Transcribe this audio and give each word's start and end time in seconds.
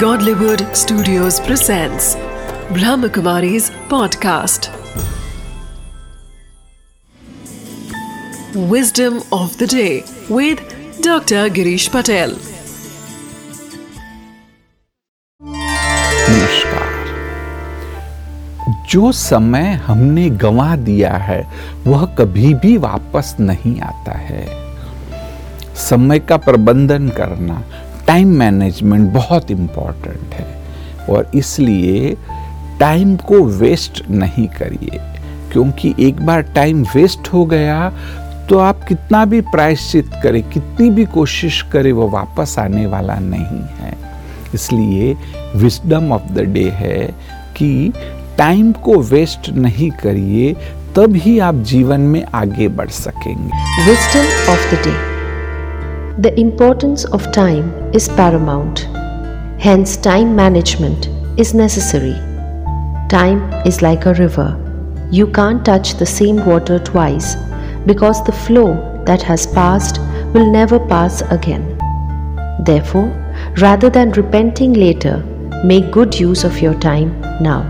Godlywood 0.00 0.62
Studios 0.76 1.38
presents 1.40 2.16
Brahmakumari's 2.76 3.70
podcast. 3.92 4.68
Wisdom 8.72 9.22
of 9.32 9.56
the 9.58 9.66
day 9.66 10.02
with 10.28 10.58
Dr. 11.00 11.48
Girish 11.58 11.88
Patel. 11.92 12.34
नमस्कार 16.30 16.94
जो 18.90 19.12
समय 19.12 19.72
हमने 19.86 20.28
गंवा 20.44 20.74
दिया 20.90 21.12
है 21.30 21.40
वह 21.86 22.04
कभी 22.18 22.54
भी 22.64 22.76
वापस 22.86 23.34
नहीं 23.40 23.80
आता 23.90 24.18
है 24.18 24.44
समय 25.88 26.18
का 26.28 26.36
प्रबंधन 26.44 27.08
करना 27.16 27.62
टाइम 28.06 28.28
मैनेजमेंट 28.38 29.10
बहुत 29.12 29.50
इम्पोर्टेंट 29.50 30.34
है 30.34 30.46
और 31.10 31.30
इसलिए 31.34 32.16
टाइम 32.80 33.16
को 33.16 33.42
वेस्ट 33.58 34.02
नहीं 34.10 34.46
करिए, 34.48 35.00
क्योंकि 35.52 35.94
एक 36.00 36.20
बार 36.26 36.42
टाइम 36.54 36.82
वेस्ट 36.94 37.28
हो 37.32 37.44
गया 37.46 37.90
तो 38.48 38.58
आप 38.58 38.84
कितना 38.88 39.24
भी 39.24 39.40
प्रायश्चित 39.40 40.10
करें, 40.22 40.42
कितनी 40.50 40.90
भी 40.90 41.04
कोशिश 41.04 41.62
करें, 41.72 41.92
वो 41.92 42.08
वापस 42.08 42.54
आने 42.58 42.86
वाला 42.86 43.18
नहीं 43.18 43.62
है। 43.78 43.94
इसलिए 44.54 45.14
विजडम 45.56 46.12
ऑफ़ 46.12 46.32
द 46.32 46.44
डे 46.52 46.68
है 46.74 47.06
कि 47.56 47.92
टाइम 48.38 48.72
को 48.72 49.00
वेस्ट 49.00 49.50
नहीं 49.50 49.90
करिए, 50.02 50.54
तब 50.96 51.16
ही 51.16 51.38
आप 51.38 51.54
जीवन 51.64 52.00
में 52.00 52.24
आगे 52.34 52.68
बढ़ 52.68 52.90
सकेंगे। 52.90 53.50
Wisdom 53.88 54.48
of 54.50 54.74
the 54.74 54.84
day 54.86 55.15
The 56.18 56.32
importance 56.40 57.04
of 57.04 57.30
time 57.30 57.70
is 57.92 58.08
paramount. 58.08 58.88
Hence, 59.60 59.98
time 59.98 60.34
management 60.34 61.10
is 61.38 61.52
necessary. 61.52 62.14
Time 63.10 63.52
is 63.66 63.82
like 63.82 64.06
a 64.06 64.14
river. 64.14 64.56
You 65.10 65.26
can't 65.26 65.62
touch 65.62 65.92
the 65.98 66.06
same 66.06 66.42
water 66.46 66.78
twice 66.78 67.36
because 67.84 68.24
the 68.24 68.32
flow 68.32 69.02
that 69.04 69.20
has 69.24 69.46
passed 69.46 69.98
will 70.32 70.50
never 70.50 70.78
pass 70.78 71.20
again. 71.30 71.76
Therefore, 72.64 73.12
rather 73.58 73.90
than 73.90 74.12
repenting 74.12 74.72
later, 74.72 75.18
make 75.64 75.90
good 75.90 76.18
use 76.18 76.44
of 76.44 76.62
your 76.62 76.78
time 76.80 77.20
now. 77.42 77.60